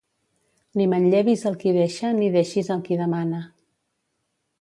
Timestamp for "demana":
3.03-3.43